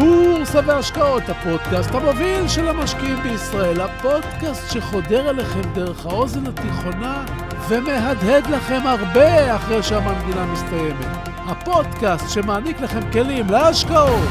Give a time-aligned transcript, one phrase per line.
[0.00, 7.24] בורסה והשקעות, הפודקאסט המוביל של המשקיעים בישראל, הפודקאסט שחודר אליכם דרך האוזן התיכונה
[7.68, 11.28] ומהדהד לכם הרבה אחרי שהמנגינה מסתיימת.
[11.46, 14.28] הפודקאסט שמעניק לכם כלים להשקעות,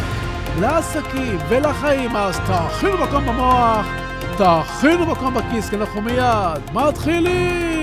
[0.60, 3.86] לעסקים ולחיים, אז תאכינו מקום במוח,
[4.38, 7.79] תאכינו מקום בכיס, כי אנחנו מיד מתחילים!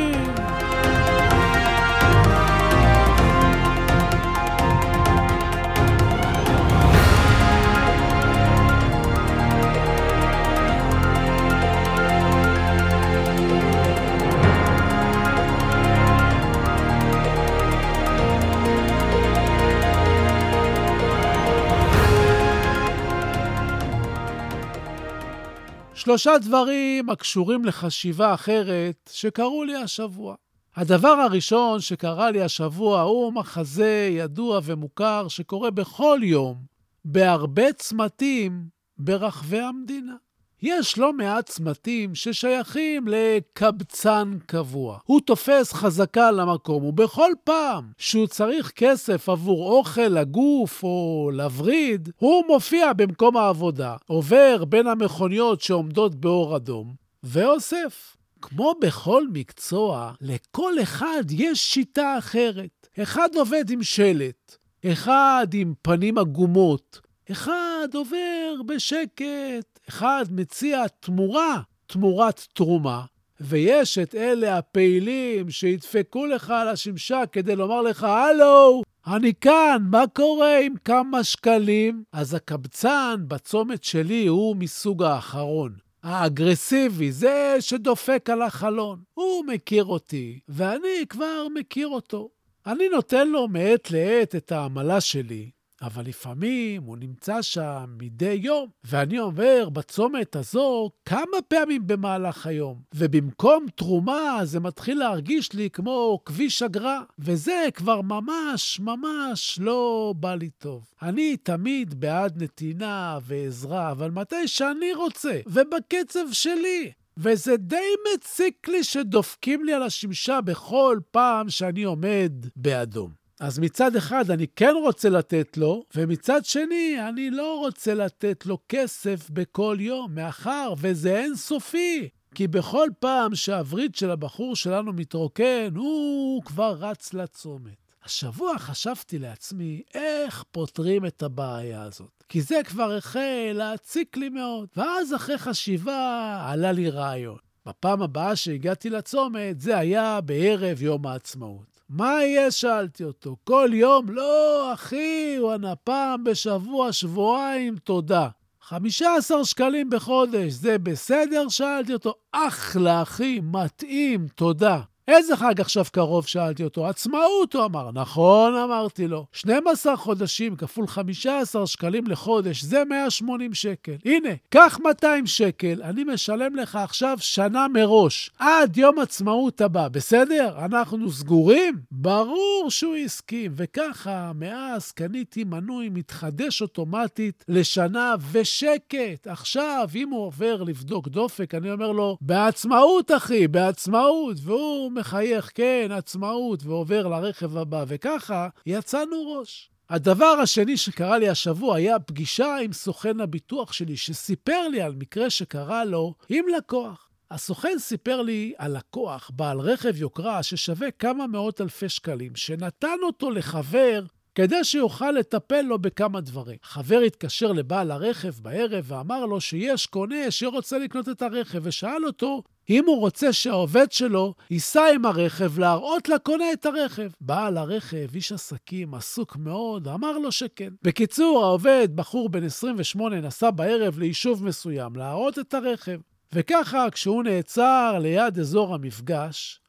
[26.06, 30.34] שלושה דברים הקשורים לחשיבה אחרת שקרו לי השבוע.
[30.76, 36.56] הדבר הראשון שקרה לי השבוע הוא מחזה ידוע ומוכר שקורה בכל יום,
[37.04, 38.68] בהרבה צמתים
[38.98, 40.14] ברחבי המדינה.
[40.62, 44.98] יש לא מעט צמתים ששייכים לקבצן קבוע.
[45.04, 52.44] הוא תופס חזקה למקום, ובכל פעם שהוא צריך כסף עבור אוכל לגוף או לווריד, הוא
[52.48, 58.16] מופיע במקום העבודה, עובר בין המכוניות שעומדות באור אדום, ואוסף.
[58.42, 62.86] כמו בכל מקצוע, לכל אחד יש שיטה אחרת.
[63.02, 67.00] אחד עובד עם שלט, אחד עם פנים עגומות,
[67.32, 73.02] אחד עובר בשקט, אחד מציע תמורה, תמורת תרומה,
[73.40, 80.04] ויש את אלה הפעילים שידפקו לך על השמשה כדי לומר לך, הלו, אני כאן, מה
[80.12, 82.04] קורה עם כמה שקלים?
[82.12, 85.72] אז הקבצן בצומת שלי הוא מסוג האחרון.
[86.02, 88.98] האגרסיבי, זה שדופק על החלון.
[89.14, 92.28] הוא מכיר אותי, ואני כבר מכיר אותו.
[92.66, 95.50] אני נותן לו מעת לעת את העמלה שלי,
[95.82, 102.82] אבל לפעמים הוא נמצא שם מדי יום, ואני אומר בצומת הזו כמה פעמים במהלך היום,
[102.94, 110.34] ובמקום תרומה זה מתחיל להרגיש לי כמו כביש אגרה, וזה כבר ממש ממש לא בא
[110.34, 110.84] לי טוב.
[111.02, 116.92] אני תמיד בעד נתינה ועזרה, אבל מתי שאני רוצה, ובקצב שלי.
[117.18, 117.76] וזה די
[118.14, 123.25] מציק לי שדופקים לי על השמשה בכל פעם שאני עומד באדום.
[123.40, 128.58] אז מצד אחד אני כן רוצה לתת לו, ומצד שני אני לא רוצה לתת לו
[128.68, 132.08] כסף בכל יום, מאחר וזה אינסופי.
[132.34, 137.76] כי בכל פעם שהווריד של הבחור שלנו מתרוקן, הוא כבר רץ לצומת.
[138.04, 142.24] השבוע חשבתי לעצמי איך פותרים את הבעיה הזאת.
[142.28, 144.68] כי זה כבר החל להציק לי מאוד.
[144.76, 147.38] ואז אחרי חשיבה עלה לי רעיון.
[147.66, 151.75] בפעם הבאה שהגעתי לצומת, זה היה בערב יום העצמאות.
[151.88, 152.50] מה יהיה?
[152.50, 153.36] שאלתי אותו.
[153.44, 154.10] כל יום?
[154.10, 158.28] לא, אחי, הוא ענה פעם בשבוע, שבועיים, תודה.
[158.62, 161.48] 15 שקלים בחודש, זה בסדר?
[161.48, 162.14] שאלתי אותו.
[162.32, 164.80] אחלה, אחי, מתאים, תודה.
[165.08, 166.26] איזה חג עכשיו קרוב?
[166.26, 166.86] שאלתי אותו.
[166.86, 167.90] עצמאות, הוא אמר.
[167.92, 169.26] נכון, אמרתי לו.
[169.32, 173.92] 12 חודשים כפול 15 שקלים לחודש, זה 180 שקל.
[174.04, 180.64] הנה, קח 200 שקל, אני משלם לך עכשיו שנה מראש, עד יום עצמאות הבא, בסדר?
[180.64, 181.74] אנחנו סגורים?
[181.90, 189.26] ברור שהוא הסכים, וככה, מאז קניתי מנוי מתחדש אוטומטית לשנה ושקט.
[189.26, 195.88] עכשיו, אם הוא עובר לבדוק דופק, אני אומר לו, בעצמאות, אחי, בעצמאות, והוא מחייך, כן,
[195.90, 199.70] עצמאות, ועובר לרכב הבא, וככה יצאנו ראש.
[199.90, 205.30] הדבר השני שקרה לי השבוע היה פגישה עם סוכן הביטוח שלי, שסיפר לי על מקרה
[205.30, 207.08] שקרה לו עם לקוח.
[207.30, 213.30] הסוכן סיפר לי על לקוח, בעל רכב יוקרה ששווה כמה מאות אלפי שקלים, שנתן אותו
[213.30, 214.04] לחבר
[214.36, 216.56] כדי שיוכל לטפל לו בכמה דברים.
[216.62, 222.42] חבר התקשר לבעל הרכב בערב ואמר לו שיש קונה שרוצה לקנות את הרכב, ושאל אותו
[222.70, 227.08] אם הוא רוצה שהעובד שלו ייסע עם הרכב להראות לקונה את הרכב.
[227.20, 230.70] בעל הרכב, איש עסקים, עסוק מאוד, אמר לו שכן.
[230.82, 235.98] בקיצור, העובד, בחור בן 28, נסע בערב ליישוב מסוים להראות את הרכב.
[236.32, 239.60] וככה, כשהוא נעצר ליד אזור המפגש,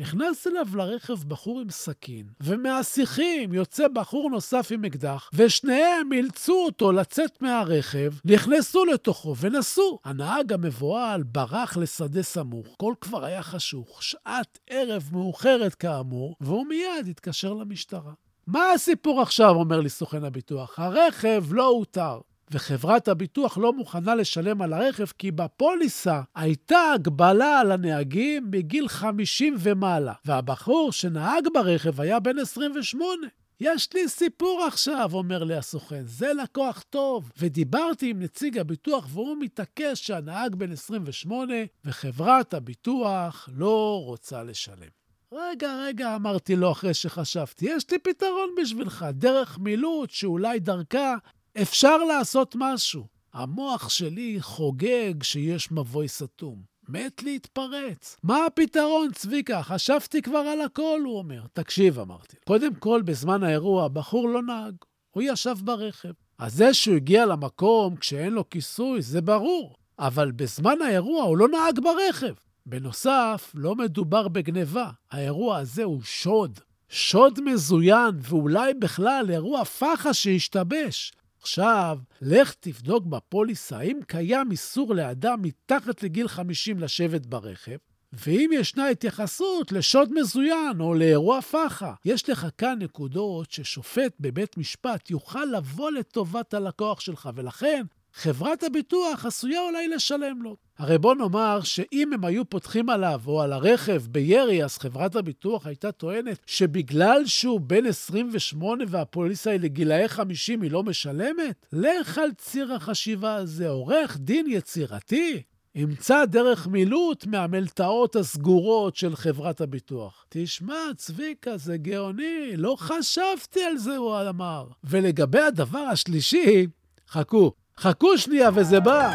[0.00, 6.92] נכנס אליו לרכב בחור עם סכין, ומהשיחים יוצא בחור נוסף עם אקדח, ושניהם אילצו אותו
[6.92, 9.98] לצאת מהרכב, נכנסו לתוכו ונסעו.
[10.04, 17.08] הנהג המבוהל ברח לשדה סמוך, כל כבר היה חשוך, שעת ערב מאוחרת כאמור, והוא מיד
[17.10, 18.12] התקשר למשטרה.
[18.46, 20.78] מה הסיפור עכשיו, אומר לי סוכן הביטוח?
[20.78, 22.20] הרכב לא אותר.
[22.52, 29.54] וחברת הביטוח לא מוכנה לשלם על הרכב כי בפוליסה הייתה הגבלה על הנהגים מגיל 50
[29.58, 33.26] ומעלה, והבחור שנהג ברכב היה בן 28.
[33.60, 37.30] יש לי סיפור עכשיו, אומר לי הסוכן, זה לקוח טוב.
[37.38, 41.54] ודיברתי עם נציג הביטוח והוא מתעקש שהנהג בן 28
[41.84, 44.88] וחברת הביטוח לא רוצה לשלם.
[45.32, 51.16] רגע, רגע, אמרתי לו אחרי שחשבתי, יש לי פתרון בשבילך, דרך מילוט שאולי דרכה
[51.62, 53.06] אפשר לעשות משהו.
[53.34, 56.62] המוח שלי חוגג שיש מבוי סתום.
[56.88, 58.16] מת להתפרץ.
[58.22, 59.62] מה הפתרון, צביקה?
[59.62, 61.42] חשבתי כבר על הכל, הוא אומר.
[61.52, 62.36] תקשיב, אמרתי.
[62.46, 64.74] קודם כל, בזמן האירוע, בחור לא נהג.
[65.10, 66.12] הוא ישב ברכב.
[66.38, 69.74] אז זה שהוא הגיע למקום כשאין לו כיסוי, זה ברור.
[69.98, 72.34] אבל בזמן האירוע הוא לא נהג ברכב.
[72.66, 74.90] בנוסף, לא מדובר בגניבה.
[75.10, 76.60] האירוע הזה הוא שוד.
[76.88, 81.12] שוד מזוין, ואולי בכלל אירוע פח"ע שהשתבש.
[81.42, 87.76] עכשיו, לך תבדוק בפוליסה האם קיים איסור לאדם מתחת לגיל 50 לשבת ברכב,
[88.12, 91.92] ואם ישנה התייחסות לשוד מזוין או לאירוע פח"ע.
[92.04, 97.82] יש לך כאן נקודות ששופט בבית משפט יוכל לבוא לטובת הלקוח שלך, ולכן
[98.14, 100.56] חברת הביטוח עשויה אולי לשלם לו.
[100.78, 105.66] הרי בוא נאמר שאם הם היו פותחים עליו או על הרכב בירי, אז חברת הביטוח
[105.66, 111.66] הייתה טוענת שבגלל שהוא בן 28 והפוליסה היא לגילאי 50 היא לא משלמת?
[111.72, 115.42] לך על ציר החשיבה הזה, עורך דין יצירתי.
[115.74, 120.24] ימצא דרך מילוט מהמלתעות הסגורות של חברת הביטוח.
[120.28, 124.66] תשמע, צביקה, זה גאוני, לא חשבתי על זה, הוא אמר.
[124.84, 126.66] ולגבי הדבר השלישי,
[127.08, 129.10] חכו, חכו שנייה וזה בא.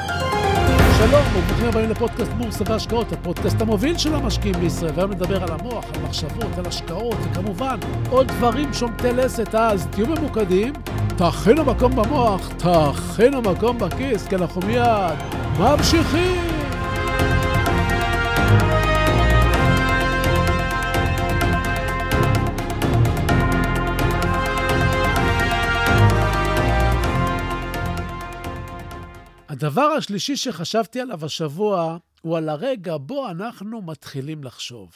[0.98, 5.86] שלום, וברוכים הבאים לפודקאסט בורסה והשקעות, הפודקאסט המוביל של המשקיעים בישראל, והיום נדבר על המוח,
[5.94, 10.74] על מחשבות, על השקעות, וכמובן, עוד דברים שומטי לסת, אז תהיו ממוקדים,
[11.18, 15.18] תכינו מקום במוח, תכינו מקום בכיס, כי אנחנו מיד
[15.60, 16.57] ממשיכים.
[29.58, 34.92] הדבר השלישי שחשבתי עליו השבוע הוא על הרגע בו אנחנו מתחילים לחשוב.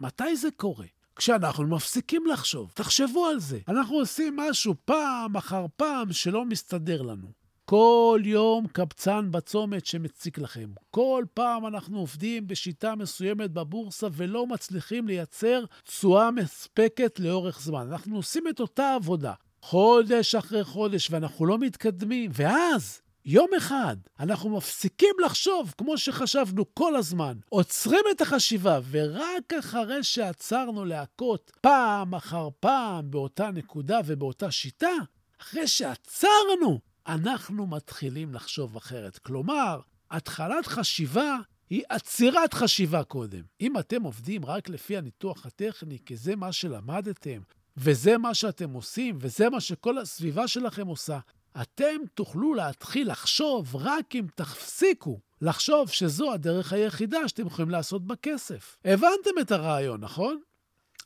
[0.00, 0.86] מתי זה קורה?
[1.16, 2.70] כשאנחנו מפסיקים לחשוב.
[2.74, 3.58] תחשבו על זה.
[3.68, 7.28] אנחנו עושים משהו פעם אחר פעם שלא מסתדר לנו.
[7.64, 10.70] כל יום קבצן בצומת שמציק לכם.
[10.90, 17.88] כל פעם אנחנו עובדים בשיטה מסוימת בבורסה ולא מצליחים לייצר תשואה מספקת לאורך זמן.
[17.90, 22.30] אנחנו עושים את אותה עבודה, חודש אחרי חודש, ואנחנו לא מתקדמים.
[22.34, 30.04] ואז יום אחד אנחנו מפסיקים לחשוב כמו שחשבנו כל הזמן, עוצרים את החשיבה, ורק אחרי
[30.04, 34.92] שעצרנו להכות פעם אחר פעם באותה נקודה ובאותה שיטה,
[35.40, 39.18] אחרי שעצרנו, אנחנו מתחילים לחשוב אחרת.
[39.18, 39.80] כלומר,
[40.10, 41.36] התחלת חשיבה
[41.70, 43.42] היא עצירת חשיבה קודם.
[43.60, 47.40] אם אתם עובדים רק לפי הניתוח הטכני, כי זה מה שלמדתם,
[47.76, 51.18] וזה מה שאתם עושים, וזה מה שכל הסביבה שלכם עושה,
[51.62, 58.76] אתם תוכלו להתחיל לחשוב רק אם תפסיקו לחשוב שזו הדרך היחידה שאתם יכולים לעשות בכסף.
[58.84, 60.40] הבנתם את הרעיון, נכון?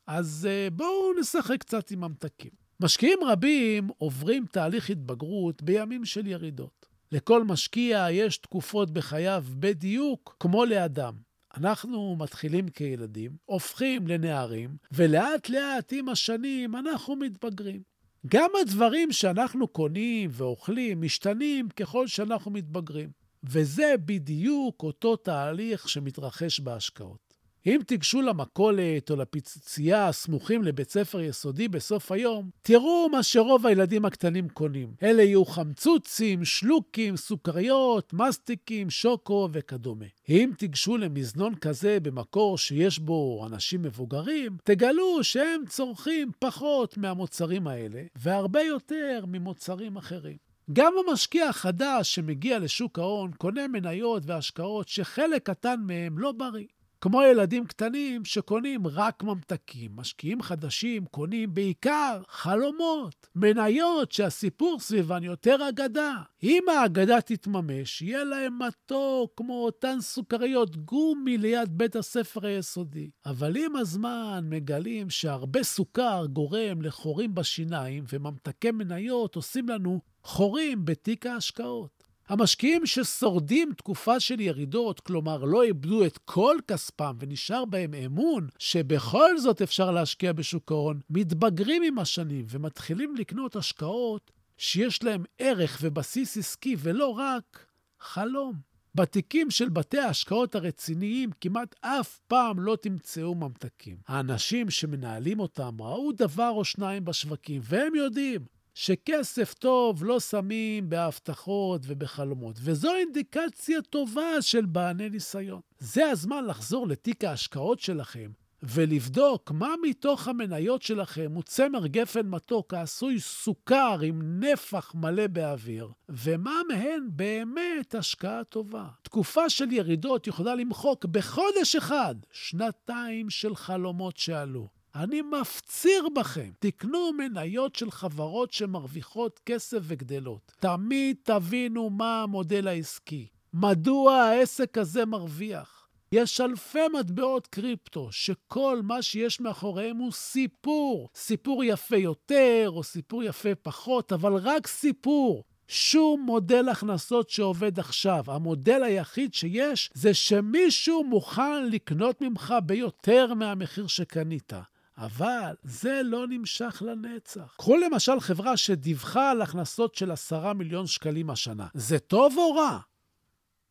[0.07, 2.51] אז uh, בואו נשחק קצת עם ממתקים.
[2.81, 6.87] משקיעים רבים עוברים תהליך התבגרות בימים של ירידות.
[7.13, 11.15] לכל משקיע יש תקופות בחייו בדיוק כמו לאדם.
[11.57, 17.90] אנחנו מתחילים כילדים, הופכים לנערים, ולאט לאט עם השנים אנחנו מתבגרים.
[18.27, 23.11] גם הדברים שאנחנו קונים ואוכלים משתנים ככל שאנחנו מתבגרים.
[23.45, 27.30] וזה בדיוק אותו תהליך שמתרחש בהשקעות.
[27.67, 34.05] אם תיגשו למכולת או לפיצוצייה הסמוכים לבית ספר יסודי בסוף היום, תראו מה שרוב הילדים
[34.05, 34.95] הקטנים קונים.
[35.03, 40.05] אלה יהיו חמצוצים, שלוקים, סוכריות, מסטיקים, שוקו וכדומה.
[40.29, 48.03] אם תיגשו למזנון כזה במקור שיש בו אנשים מבוגרים, תגלו שהם צורכים פחות מהמוצרים האלה,
[48.17, 50.37] והרבה יותר ממוצרים אחרים.
[50.73, 56.67] גם המשקיע החדש שמגיע לשוק ההון קונה מניות והשקעות שחלק קטן מהם לא בריא.
[57.01, 59.91] כמו ילדים קטנים שקונים רק ממתקים.
[59.95, 66.15] משקיעים חדשים קונים בעיקר חלומות, מניות שהסיפור סביבן יותר אגדה.
[66.43, 73.11] אם האגדה תתממש, יהיה להם מתוק כמו אותן סוכריות גומי ליד בית הספר היסודי.
[73.27, 81.27] אבל עם הזמן מגלים שהרבה סוכר גורם לחורים בשיניים, וממתקי מניות עושים לנו חורים בתיק
[81.27, 82.00] ההשקעות.
[82.31, 89.39] המשקיעים ששורדים תקופה של ירידות, כלומר לא איבדו את כל כספם ונשאר בהם אמון שבכל
[89.39, 96.37] זאת אפשר להשקיע בשוק ההון, מתבגרים עם השנים ומתחילים לקנות השקעות שיש להם ערך ובסיס
[96.37, 97.67] עסקי ולא רק
[98.01, 98.55] חלום.
[98.95, 103.97] בתיקים של בתי ההשקעות הרציניים כמעט אף פעם לא תמצאו ממתקים.
[104.09, 108.41] האנשים שמנהלים אותם ראו דבר או שניים בשווקים, והם יודעים
[108.83, 115.61] שכסף טוב לא שמים בהבטחות ובחלומות, וזו אינדיקציה טובה של בעלי ניסיון.
[115.79, 118.31] זה הזמן לחזור לתיק ההשקעות שלכם
[118.63, 125.89] ולבדוק מה מתוך המניות שלכם הוא צמר גפן מתוק העשוי סוכר עם נפח מלא באוויר,
[126.09, 128.87] ומה מהן באמת השקעה טובה.
[129.03, 134.80] תקופה של ירידות יכולה למחוק בחודש אחד שנתיים של חלומות שעלו.
[134.95, 140.53] אני מפציר בכם, תקנו מניות של חברות שמרוויחות כסף וגדלות.
[140.61, 143.27] תמיד תבינו מה המודל העסקי.
[143.55, 145.89] מדוע העסק הזה מרוויח?
[146.13, 151.09] יש אלפי מטבעות קריפטו, שכל מה שיש מאחוריהם הוא סיפור.
[151.15, 155.45] סיפור יפה יותר או סיפור יפה פחות, אבל רק סיפור.
[155.69, 158.25] שום מודל הכנסות שעובד עכשיו.
[158.27, 164.53] המודל היחיד שיש זה שמישהו מוכן לקנות ממך ביותר מהמחיר שקנית.
[165.01, 167.55] אבל זה לא נמשך לנצח.
[167.59, 171.67] קחו למשל חברה שדיווחה על הכנסות של עשרה מיליון שקלים השנה.
[171.75, 172.79] זה טוב או רע?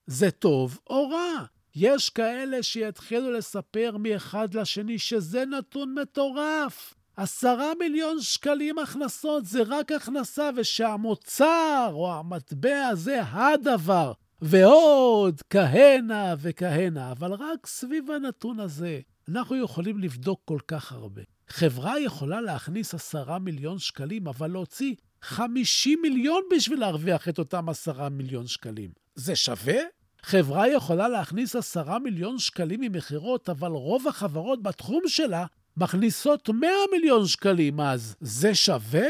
[0.08, 1.46] זה טוב או רע?
[1.76, 6.94] יש כאלה שיתחילו לספר מאחד לשני שזה נתון מטורף.
[7.18, 14.12] עשרה מיליון שקלים הכנסות זה רק הכנסה, ושהמוצר או המטבע זה הדבר.
[14.42, 21.22] ועוד כהנה וכהנה, אבל רק סביב הנתון הזה אנחנו יכולים לבדוק כל כך הרבה.
[21.50, 28.10] חברה יכולה להכניס עשרה מיליון שקלים, אבל להוציא 50 מיליון בשביל להרוויח את אותם עשרה
[28.10, 28.90] מיליון שקלים.
[29.16, 29.80] זה שווה?
[30.22, 35.46] חברה יכולה להכניס עשרה מיליון שקלים ממכירות, אבל רוב החברות בתחום שלה
[35.78, 39.08] מכניסות 100 מיליון שקלים, אז זה שווה?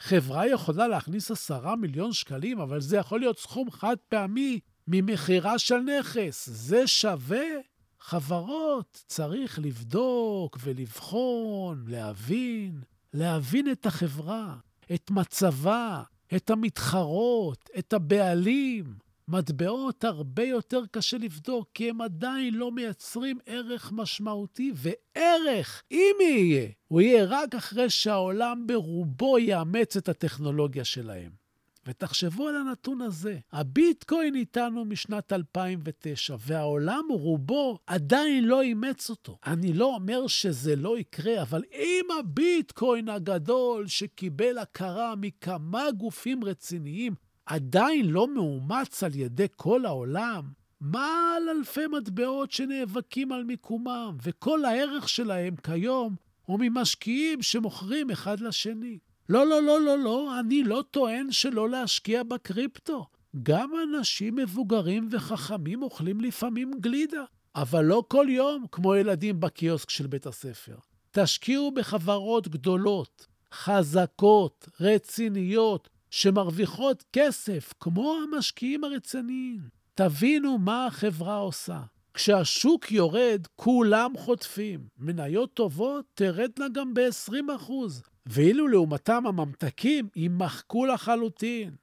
[0.00, 5.78] חברה יכולה להכניס עשרה מיליון שקלים, אבל זה יכול להיות סכום חד פעמי ממכירה של
[5.78, 6.48] נכס.
[6.52, 7.71] זה שווה?
[8.04, 12.80] חברות צריך לבדוק ולבחון, להבין,
[13.14, 14.56] להבין את החברה,
[14.94, 16.02] את מצבה,
[16.36, 18.94] את המתחרות, את הבעלים.
[19.28, 26.68] מטבעות הרבה יותר קשה לבדוק, כי הם עדיין לא מייצרים ערך משמעותי, וערך, אם יהיה,
[26.88, 31.41] הוא יהיה רק אחרי שהעולם ברובו יאמץ את הטכנולוגיה שלהם.
[31.86, 39.38] ותחשבו על הנתון הזה, הביטקוין איתנו משנת 2009, והעולם רובו עדיין לא אימץ אותו.
[39.46, 47.14] אני לא אומר שזה לא יקרה, אבל אם הביטקוין הגדול שקיבל הכרה מכמה גופים רציניים,
[47.46, 50.42] עדיין לא מאומץ על ידי כל העולם,
[50.80, 58.40] מה על אלפי מטבעות שנאבקים על מיקומם, וכל הערך שלהם כיום הוא ממשקיעים שמוכרים אחד
[58.40, 58.98] לשני.
[59.28, 63.06] לא, לא, לא, לא, לא, אני לא טוען שלא להשקיע בקריפטו.
[63.42, 67.24] גם אנשים מבוגרים וחכמים אוכלים לפעמים גלידה,
[67.54, 70.76] אבל לא כל יום, כמו ילדים בקיוסק של בית הספר.
[71.10, 79.60] תשקיעו בחברות גדולות, חזקות, רציניות, שמרוויחות כסף, כמו המשקיעים הרציניים.
[79.94, 81.80] תבינו מה החברה עושה.
[82.14, 84.80] כשהשוק יורד, כולם חוטפים.
[84.98, 87.72] מניות טובות תרדנה גם ב-20%.
[88.26, 91.74] ואילו לעומתם הממתקים יימחקו לחלוטין.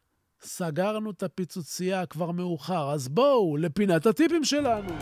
[0.42, 4.94] סגרנו את הפיצוצייה, כבר מאוחר, אז בואו לפינת הטיפים שלנו.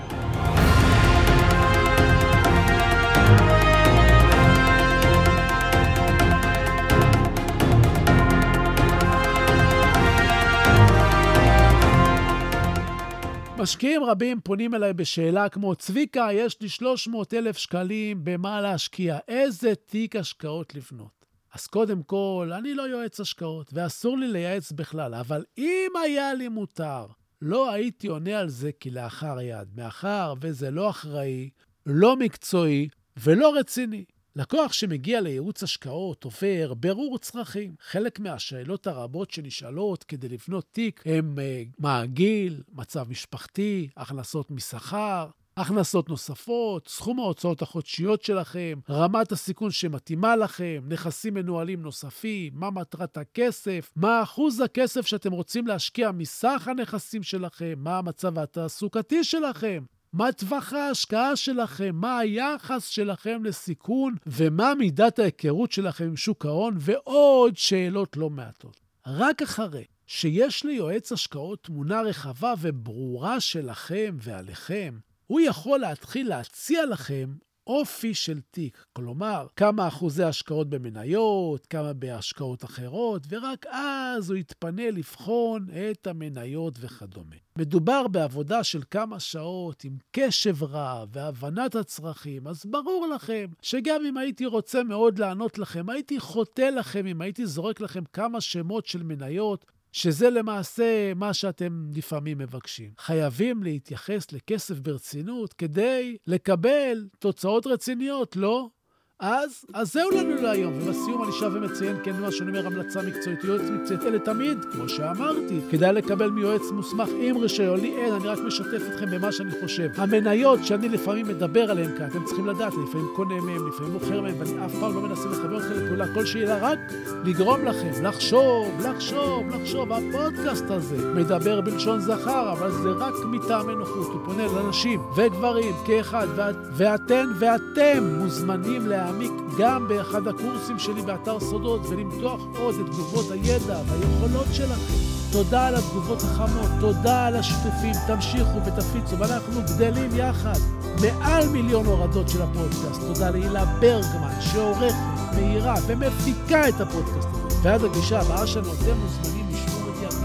[13.58, 19.17] משקיעים רבים פונים אליי בשאלה כמו, צביקה, יש לי 300 אלף שקלים, במה להשקיע?
[19.27, 21.16] איזה תיק השקעות לבנות?
[21.53, 26.47] אז קודם כל, אני לא יועץ השקעות, ואסור לי לייעץ בכלל, אבל אם היה לי
[26.47, 27.05] מותר,
[27.41, 31.49] לא הייתי עונה על זה כלאחר יד, מאחר וזה לא אחראי,
[31.85, 32.87] לא מקצועי
[33.17, 34.05] ולא רציני.
[34.35, 37.75] לקוח שמגיע לייעוץ השקעות עובר ברור צרכים.
[37.81, 45.27] חלק מהשאלות הרבות שנשאלות כדי לבנות תיק הם uh, מה הגיל, מצב משפחתי, הכנסות משכר,
[45.57, 53.17] הכנסות נוספות, סכום ההוצאות החודשיות שלכם, רמת הסיכון שמתאימה לכם, נכסים מנוהלים נוספים, מה מטרת
[53.17, 59.83] הכסף, מה אחוז הכסף שאתם רוצים להשקיע מסך הנכסים שלכם, מה המצב התעסוקתי שלכם.
[60.13, 66.75] מה טווח ההשקעה שלכם, מה היחס שלכם לסיכון ומה מידת ההיכרות שלכם עם שוק ההון,
[66.79, 68.79] ועוד שאלות לא מעטות.
[69.07, 74.97] רק אחרי שיש ליועץ השקעות תמונה רחבה וברורה שלכם ועליכם,
[75.27, 77.34] הוא יכול להתחיל להציע לכם
[77.67, 84.91] אופי של תיק, כלומר, כמה אחוזי השקעות במניות, כמה בהשקעות אחרות, ורק אז הוא יתפנה
[84.91, 87.36] לבחון את המניות וכדומה.
[87.57, 94.17] מדובר בעבודה של כמה שעות עם קשב רב והבנת הצרכים, אז ברור לכם שגם אם
[94.17, 99.03] הייתי רוצה מאוד לענות לכם, הייתי חוטא לכם אם הייתי זורק לכם כמה שמות של
[99.03, 102.91] מניות שזה למעשה מה שאתם לפעמים מבקשים.
[102.98, 108.70] חייבים להתייחס לכסף ברצינות כדי לקבל תוצאות רציניות, לא?
[109.19, 110.74] אז, אז זהו לנו להיום.
[110.74, 114.89] ובסיום אני שב ומציין, כן, מה שאני אומר, המלצה מקצועית, יועץ מקצועית, אלה תמיד, כמו
[114.89, 117.79] שאמרתי, כדאי לקבל מיועץ מוסמך עם רישיון.
[117.79, 119.89] לי אין, אני רק משתף אתכם במה שאני חושב.
[119.95, 124.21] המניות שאני לפעמים מדבר עליהן כאן, אתם צריכים לדעת, אני לפעמים קונה מהן, לפעמים מוכר
[124.21, 126.79] מהן, ואני אף פעם לא מנסה לחבר אתכם לפעולה כלשהי, אלא רק
[127.25, 129.91] לגרום לכם לחשוב, לחשוב, לחשוב.
[129.93, 134.07] הפודקאסט הזה מדבר בלשון זכר, אבל זה רק מטעמי נוחות.
[134.07, 139.06] הוא פונה לנשים וגברים כאחד, ואת, ואתן ואתם מוזמנים לה...
[139.07, 144.93] להעמיק גם באחד הקורסים שלי באתר סודות ולמתוח עוד את תגובות הידע והיכולות שלכם.
[145.31, 150.59] תודה על התגובות החמות, תודה על השיתופים, תמשיכו ותפיצו, ואנחנו גדלים יחד.
[151.01, 153.01] מעל מיליון הורדות של הפודקאסט.
[153.01, 154.95] תודה להילה ברגמן, שעורכת,
[155.35, 157.59] מהירה ומפיקה את הפודקאסט הזה.
[157.63, 159.46] ועד הגישה הבאה שלנו, אתם מוזמנים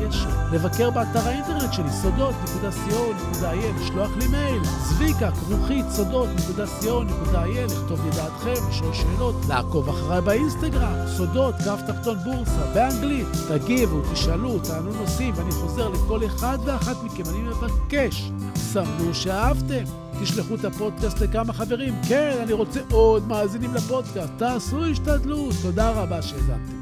[0.06, 8.94] הקשר, לבקר באתר האינטרנט שלי, סודות.co.il, לשלוח לי מייל, צביקה, כרוכית, סודות.co.il, לכתוב ידעתכם, לשאול
[8.94, 13.26] שאלות, לעקוב אחריי באינסטגרם, סודות, קו תחתון בורסה, באנגלית.
[13.48, 19.84] תגיבו, תשאלו, תענו נושאים, ואני חוזר לכל אחד ואחת מכם, אני מבקש, סמנו שאהבתם.
[20.22, 21.94] תשלחו את הפודקאסט לכמה חברים.
[22.08, 24.32] כן, אני רוצה עוד מאזינים לפודקאסט.
[24.36, 25.54] תעשו השתדלות.
[25.62, 26.81] תודה רבה שהאזנתם.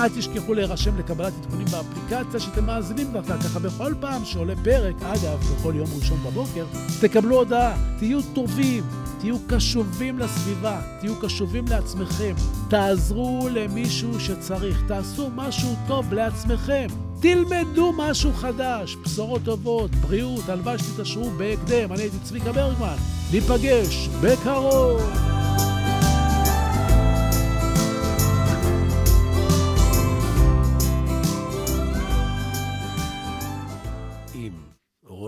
[0.00, 5.38] אל תשכחו להירשם לקבלת עדכונים באפליקציה שאתם מאזינים דרכה, ככה בכל פעם שעולה פרק, אגב,
[5.38, 6.64] בכל יום ראשון בבוקר,
[7.00, 8.84] תקבלו הודעה, תהיו טובים,
[9.20, 12.34] תהיו קשובים לסביבה, תהיו קשובים לעצמכם,
[12.68, 16.86] תעזרו למישהו שצריך, תעשו משהו טוב לעצמכם.
[17.20, 21.92] תלמדו משהו חדש, בשורות טובות, בריאות, הלוואי שתתעשרו בהקדם.
[21.92, 22.96] אני הייתי צביקה ברגמן,
[23.32, 25.29] ניפגש בקרוב.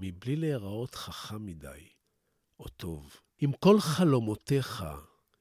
[0.00, 1.88] מבלי להיראות חכם מדי
[2.60, 3.16] או טוב.
[3.44, 4.84] אם כל חלומותיך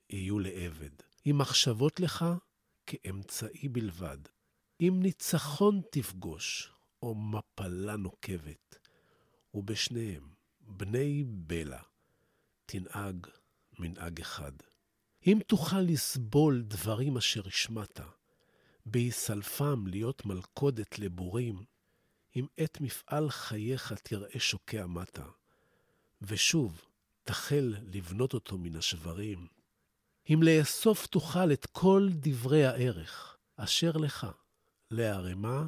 [0.09, 0.89] יהיו לעבד,
[1.25, 2.25] אם מחשבות לך
[2.85, 4.17] כאמצעי בלבד,
[4.81, 6.71] אם ניצחון תפגוש
[7.03, 8.77] או מפלה נוקבת,
[9.53, 10.29] ובשניהם,
[10.61, 11.81] בני בלע,
[12.65, 13.27] תנהג
[13.79, 14.51] מנהג אחד.
[15.27, 17.99] אם תוכל לסבול דברים אשר השמעת,
[18.85, 21.63] בהיסלפם להיות מלכודת לבורים,
[22.35, 25.25] אם את מפעל חייך תראה שוקע מטה,
[26.21, 26.81] ושוב
[27.23, 29.47] תחל לבנות אותו מן השברים,
[30.29, 34.27] אם לאסוף תוכל את כל דברי הערך אשר לך,
[34.91, 35.65] להרמה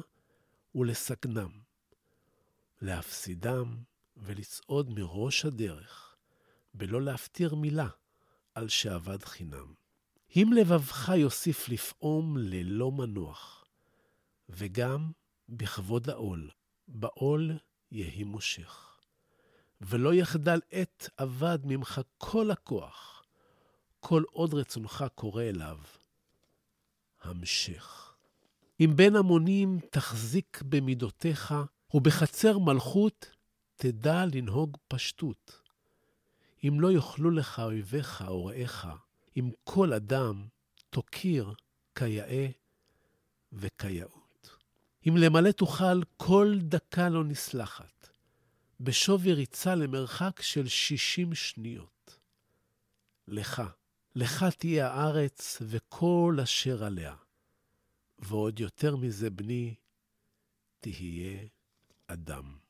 [0.74, 1.50] ולסגנם,
[2.80, 3.76] להפסידם
[4.16, 6.16] ולצעוד מראש הדרך,
[6.74, 7.88] בלא להפטיר מילה
[8.54, 9.74] על שאבד חינם.
[10.36, 13.64] אם לבבך יוסיף לפעום ללא מנוח,
[14.48, 15.10] וגם
[15.52, 16.50] בכבוד העול,
[16.88, 17.58] בעול
[17.90, 19.00] יהי מושך.
[19.80, 23.24] ולא יחדל עת אבד ממך כל הכוח,
[24.00, 25.78] כל עוד רצונך קורא אליו.
[27.22, 28.14] המשך.
[28.80, 31.54] אם בין המונים תחזיק במידותיך,
[31.94, 33.30] ובחצר מלכות
[33.76, 35.62] תדע לנהוג פשטות.
[36.64, 38.86] אם לא יאכלו לך אויביך או רעיך,
[39.36, 40.46] אם כל אדם
[40.90, 41.54] תוקיר
[41.94, 42.46] כיאה
[43.52, 44.21] וכיאות.
[45.08, 48.08] אם למלא תוכל, כל דקה לא נסלחת,
[48.80, 52.18] בשווי ריצה למרחק של שישים שניות.
[53.28, 53.62] לך,
[54.14, 57.14] לך תהיה הארץ וכל אשר עליה,
[58.18, 59.74] ועוד יותר מזה, בני,
[60.80, 61.38] תהיה
[62.06, 62.61] אדם.